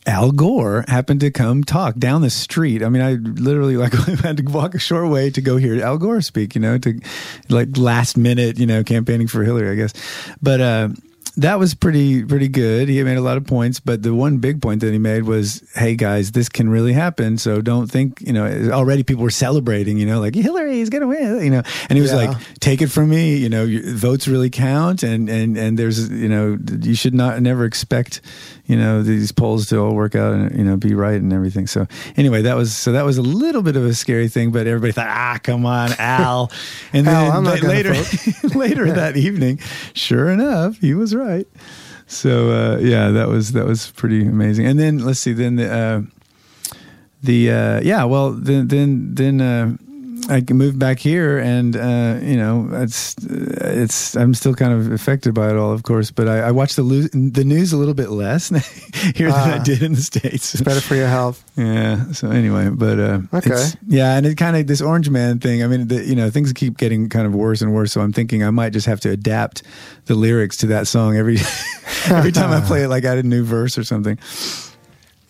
[0.07, 2.83] Al Gore happened to come talk down the street.
[2.83, 5.99] I mean, I literally like had to walk a short way to go hear Al
[5.99, 6.55] Gore speak.
[6.55, 6.99] You know, to
[7.49, 9.93] like last minute, you know, campaigning for Hillary, I guess.
[10.43, 10.89] But uh,
[11.37, 12.89] that was pretty pretty good.
[12.89, 15.63] He made a lot of points, but the one big point that he made was,
[15.75, 17.39] "Hey guys, this can really happen.
[17.39, 21.03] So don't think you know." Already people were celebrating, you know, like Hillary is going
[21.03, 21.63] to win, you know.
[21.89, 22.27] And he was Yeah.
[22.27, 26.29] like, "Take it from me, you know, votes really count, and and and there's you
[26.29, 28.21] know you should not never expect."
[28.73, 31.67] You know these polls to all work out and you know be right and everything.
[31.67, 34.67] So anyway that was so that was a little bit of a scary thing but
[34.67, 36.51] everybody thought ah come on al.
[36.95, 37.95] And Al, then I'm not gonna later
[38.55, 39.59] later that evening
[39.93, 41.47] sure enough he was right.
[42.07, 44.65] So uh, yeah that was that was pretty amazing.
[44.67, 46.03] And then let's see then the uh,
[47.23, 49.77] the uh, yeah well then then then uh,
[50.29, 54.17] I moved back here, and uh, you know, it's it's.
[54.17, 56.11] I'm still kind of affected by it all, of course.
[56.11, 58.49] But I, I watch the lo- the news a little bit less
[59.17, 59.63] here than I Ah.
[59.63, 60.55] did in the states.
[60.55, 61.45] It's better for your health.
[61.57, 62.13] Yeah.
[62.13, 63.51] So anyway, but uh, Okay.
[63.51, 65.63] it's- yeah, and it kind of this Orange Man thing.
[65.63, 67.93] I mean, the, you know, things keep getting kind of worse and worse.
[67.93, 69.63] So I'm thinking I might just have to adapt
[70.07, 71.37] the lyrics to that song every
[72.07, 74.19] every time I play it, like add a new verse or something.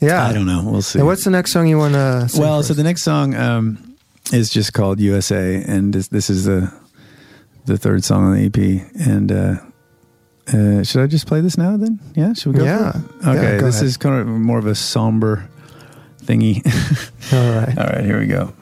[0.00, 0.26] Yeah.
[0.26, 0.62] I don't know.
[0.64, 0.98] We'll see.
[0.98, 2.68] And what's the next song you want to well, first?
[2.68, 3.91] so the next song um,
[4.32, 6.72] is just called USA, and this, this is the
[7.64, 8.56] the third song on the EP.
[9.06, 9.54] And uh,
[10.52, 11.76] uh, should I just play this now?
[11.76, 12.64] Then, yeah, should we go?
[12.64, 12.92] Yeah.
[12.92, 13.04] for it?
[13.22, 13.86] Yeah, Okay, go this ahead.
[13.86, 15.48] is kind of more of a somber
[16.24, 16.60] thingy.
[17.32, 17.78] All right.
[17.78, 18.52] All right, here we go.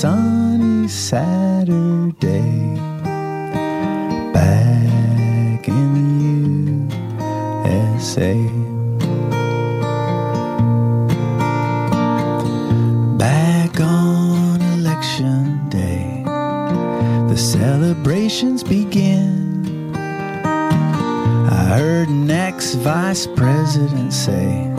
[0.00, 2.74] sunny Saturday
[4.32, 6.96] back in the
[7.70, 8.34] USA.
[13.16, 16.24] Back on election day,
[17.28, 19.94] the celebrations begin.
[19.94, 24.72] I heard an ex vice president say,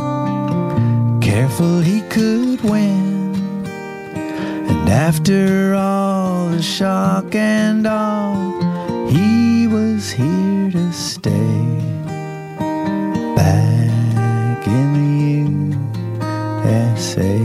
[1.21, 3.04] careful he could win.
[4.85, 11.31] And after all the shock and all, he was here to stay.
[13.35, 17.44] Back in the USA.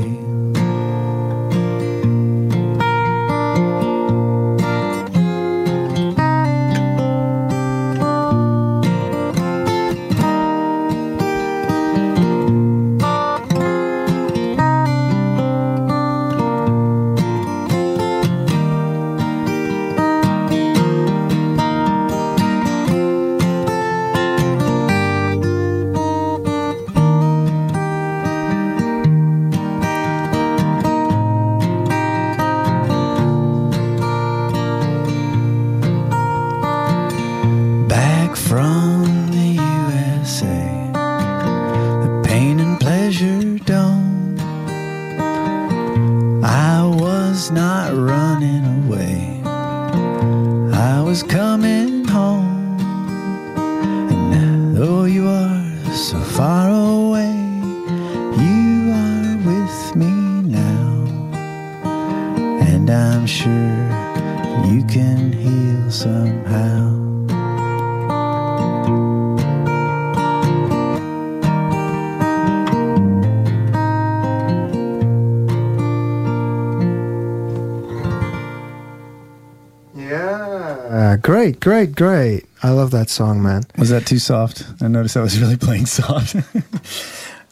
[81.60, 82.46] Great, great, great.
[82.62, 83.62] I love that song, man.
[83.78, 84.64] Was that too soft?
[84.82, 86.36] I noticed I was really playing soft.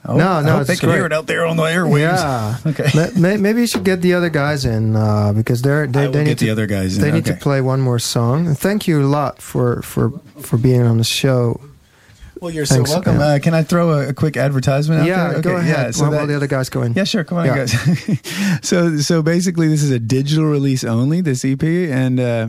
[0.04, 1.06] Oh, No, no, I hope they it's can hear great.
[1.06, 2.00] it out there on the airwaves.
[2.00, 2.56] Yeah.
[2.66, 2.88] Okay.
[2.94, 6.06] Ma- may- Maybe you should get the other guys in uh, because they're they, I
[6.06, 7.98] will they need get to, the other guys in, They need to play one more
[7.98, 8.46] song.
[8.46, 11.60] And thank you a lot for for for being on the show.
[12.40, 13.18] Well, you're Thanks, so welcome.
[13.20, 15.42] Uh, can I throw a, a quick advertisement out Yeah, there?
[15.42, 15.86] go ahead.
[15.86, 16.92] Yeah, so while, that- while the other guys go in.
[16.94, 17.24] Yeah, sure.
[17.24, 17.56] Come on, Yeah.
[17.56, 17.72] guys.
[18.62, 21.20] so, so basically, this is a digital release only.
[21.20, 22.48] This EP, and uh,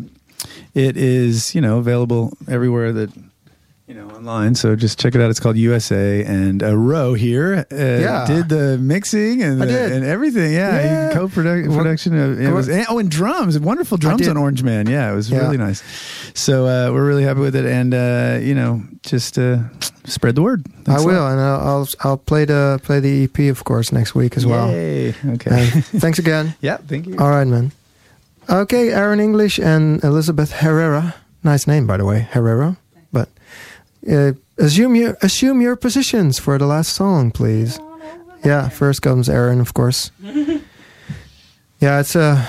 [0.73, 3.11] it is you know available everywhere that
[3.87, 4.53] you know online.
[4.53, 5.31] So just check it out.
[5.31, 8.25] It's called USA, and uh, Row here uh, Yeah.
[8.27, 10.53] did the mixing and the, and everything.
[10.53, 11.13] Yeah, Yeah.
[11.13, 11.73] co-production.
[11.75, 14.85] Production of, it was and, oh, and drums, wonderful drums on Orange Man.
[14.87, 15.39] Yeah, it was Yeah.
[15.39, 15.81] really nice.
[16.35, 19.57] So uh, we're really happy with it, and uh, you know, just uh,
[20.05, 20.65] spread the word.
[20.67, 23.91] I Thanks a will, and I'll, I'll I'll play the play the EP of course
[23.91, 24.69] next week as well.
[24.69, 25.65] Okay.
[25.97, 26.53] Thanks again.
[26.61, 26.77] yeah.
[26.77, 27.17] Thank you.
[27.17, 27.71] All right, man.
[28.49, 31.15] Okay, Aaron English and Elizabeth Herrera.
[31.43, 32.77] Nice name, by the way, Herrera.
[33.11, 33.29] But
[34.11, 37.79] uh, assume your assume your positions for the last song, please.
[38.43, 40.11] Yeah, first comes Aaron, of course.
[41.79, 42.45] yeah, it's uh,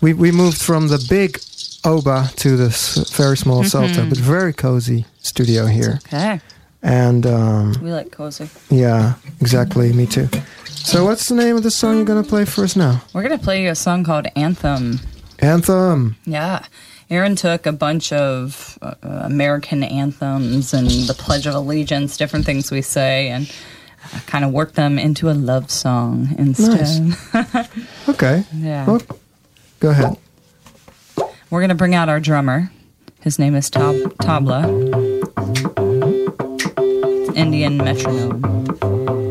[0.00, 1.38] we we moved from the big
[1.84, 6.00] Oba to this very small Salta, but very cozy studio here.
[6.06, 6.40] Okay.
[6.82, 8.48] And um, We like cozy.
[8.70, 9.92] yeah, exactly.
[9.92, 10.28] Me too.
[10.66, 13.02] So, what's the name of the song you're gonna play for us now?
[13.14, 15.00] We're going to play you a song called Anthem.
[15.40, 16.16] Anthem.
[16.24, 16.64] Yeah.
[17.10, 22.70] Aaron took a bunch of uh, American anthems and the Pledge of Allegiance, different things
[22.70, 23.50] we say, and
[24.12, 27.16] uh, kind of worked them into a love song instead.
[28.08, 28.44] Okay.
[28.54, 28.86] yeah.
[28.86, 29.00] Well,
[29.80, 30.16] go ahead.
[31.50, 32.70] We're going to bring out our drummer.
[33.20, 34.64] His name is Tab- Tabla.
[37.36, 39.23] Indian metronome.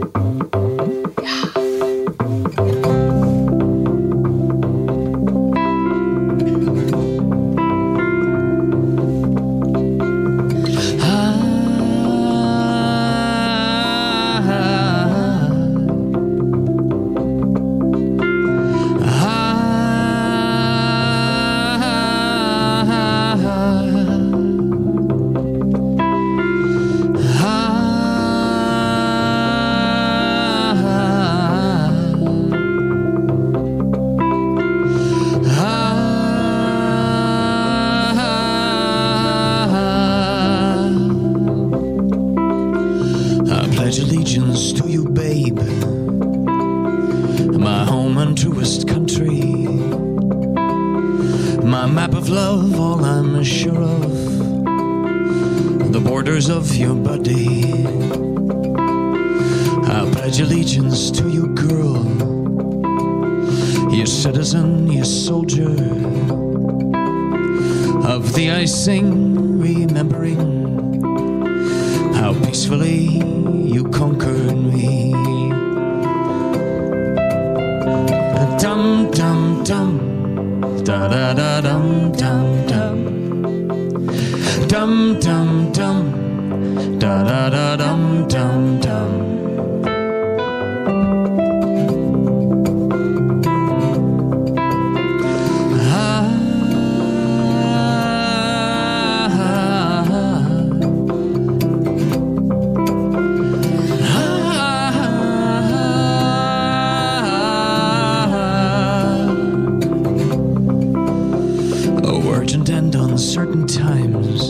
[113.23, 114.41] Uncertain times.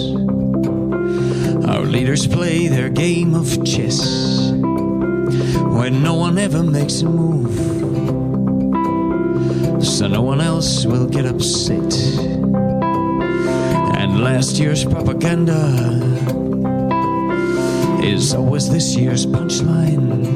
[1.68, 4.00] Our leaders play their game of chess
[5.78, 7.54] when no one ever makes a move.
[9.86, 11.94] So no one else will get upset.
[14.00, 15.62] And last year's propaganda
[18.04, 20.34] is always this year's punchline.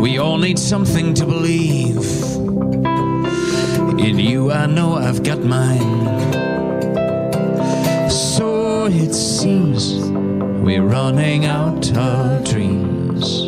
[0.00, 2.02] We all need something to believe.
[4.00, 6.39] In you, I know I've got mine.
[8.86, 10.00] It seems
[10.64, 13.46] we're running out of dreams.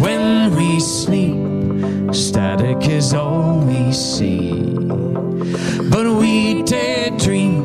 [0.00, 4.52] When we sleep, static is all we see.
[5.88, 7.62] But we daydream,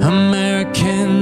[0.00, 1.19] American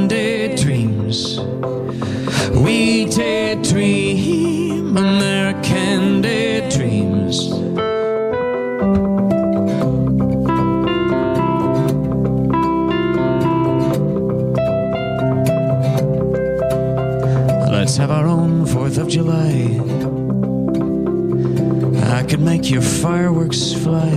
[22.59, 24.11] make your fireworks fly.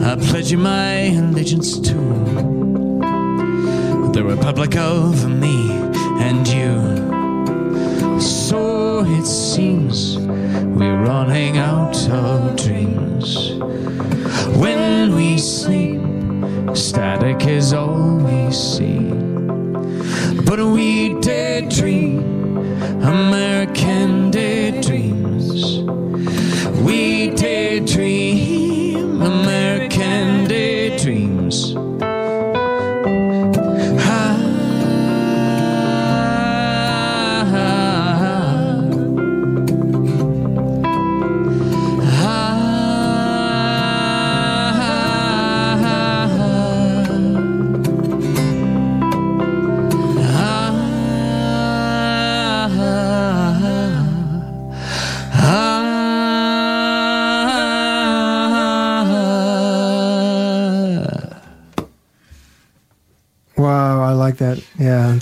[0.00, 1.94] I pledge you my allegiance to
[4.14, 5.31] the Republic of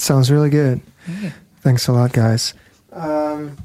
[0.00, 0.80] Yeah, it sounds really good.
[1.62, 2.54] Thanks a lot, guys.
[2.92, 3.56] Um,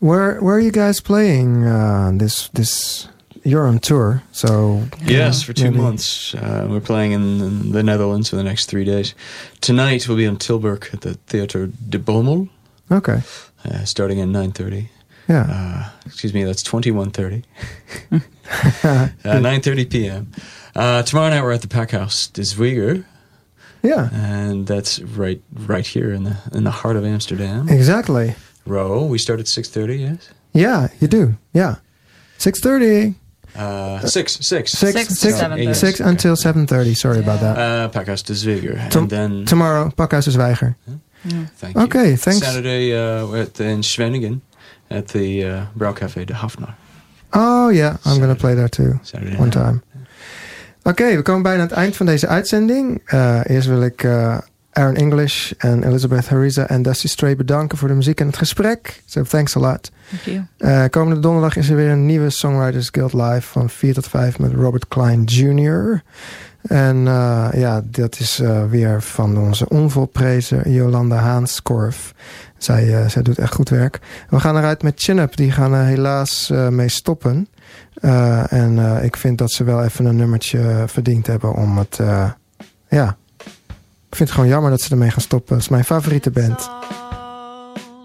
[0.00, 3.08] where where are you guys playing uh, this this?
[3.42, 6.34] You're on tour, so Yes, for two maybe- months.
[6.34, 9.14] Uh, we're playing in, in the Netherlands for the next three days.
[9.62, 12.48] Tonight we'll be in Tilburg at the Theater de Bommel,
[12.90, 13.22] Okay,
[13.64, 14.88] uh, starting at 9.30.
[15.26, 17.42] yeah, Uh, excuse me, that's 21.30.
[18.12, 20.32] uh, 9.30 p.m.
[20.76, 23.04] Uh, tomorrow night we're at the Packhouse de Zwieger,
[23.82, 27.68] yeah, and that's right right here in the in the heart of Amsterdam.
[27.68, 28.34] exactly.
[28.66, 30.30] Row, we start at 6.30, yes?
[30.52, 31.34] Yeah, you do.
[31.54, 31.76] Yeah,
[32.38, 33.14] six thirty,
[33.56, 34.72] Uh, six, six.
[34.72, 35.74] six, Six to six, 7:30.
[35.74, 36.94] six until seven thirty.
[36.94, 37.56] Sorry about that.
[37.58, 38.76] Uh, Packhouse de Zwieger.
[38.90, 39.44] Tom- and then...
[39.46, 40.74] Tomorrow, Pakhuis de Zwijger.
[41.56, 41.82] Thank you.
[41.82, 42.40] Okay, thanks.
[42.40, 44.40] Saturday uh, at, in Schwenningen
[44.90, 46.74] at the uh, Brouwcafé de Hafnar.
[47.32, 48.98] Oh yeah, I'm gonna play there too.
[49.02, 49.52] Saturday One night.
[49.54, 49.82] time.
[50.82, 53.02] Oké, we komen bijna aan het eind van deze uitzending.
[53.04, 54.38] Eh, eerst wil ik eh,
[54.72, 59.02] Aaron English en Elizabeth Hariza en Dusty Stray bedanken voor de muziek en het gesprek.
[59.06, 59.90] So thanks a lot.
[60.08, 60.44] Thank you.
[60.56, 64.38] Eh, komende donderdag is er weer een nieuwe Songwriters Guild Live van 4 tot 5
[64.38, 66.02] met Robert Klein Jr.
[66.62, 72.14] En eh, ja, dat is eh, weer van onze onvolprezen Jolanda Haanskorf.
[72.58, 74.00] Zij, eh, zij doet echt goed werk.
[74.28, 75.36] We gaan eruit met Chin Up.
[75.36, 77.48] Die gaan er helaas mee stoppen.
[78.48, 81.98] En ik vind dat ze wel even een nummertje verdiend hebben om het...
[82.88, 83.16] ja,
[84.08, 85.54] ik vind het gewoon jammer dat ze ermee gaan stoppen.
[85.54, 86.70] Het is mijn favoriete band.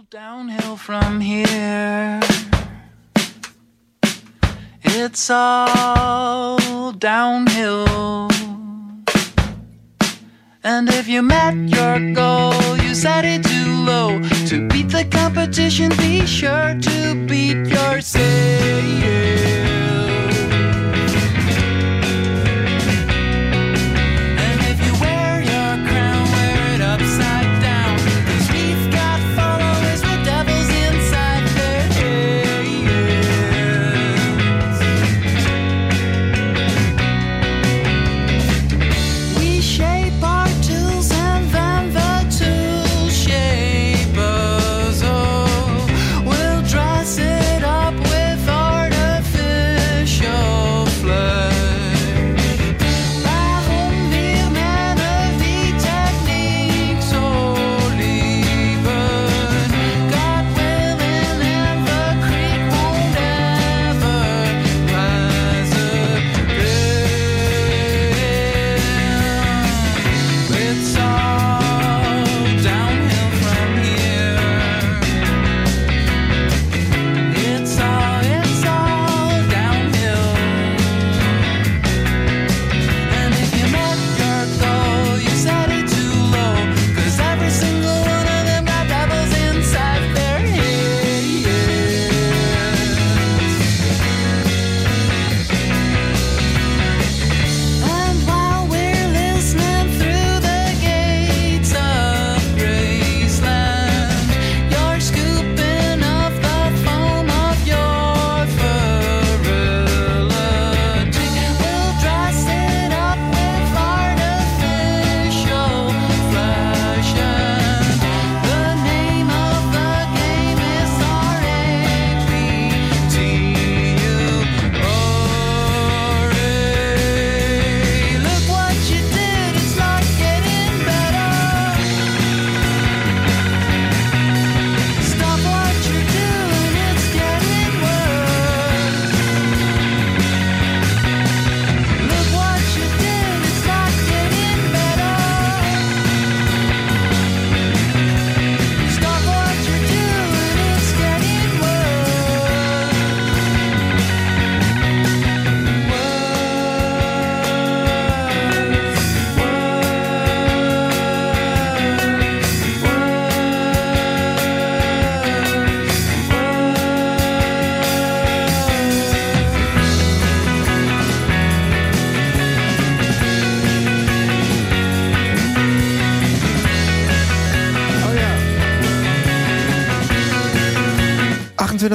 [0.09, 2.19] downhill from here.
[4.83, 8.34] It's all downhill.
[10.67, 14.19] And if you met your goal, you set it too low.
[14.47, 18.25] To beat the competition, be sure to beat yourself.
[19.05, 20.14] And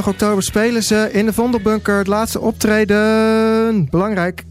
[0.01, 3.91] 29 oktober spelen ze in de Vondelbunker het laatste optreden.
[3.91, 4.45] Belangrijk.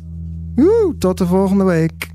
[0.99, 2.08] Tot de volgende week.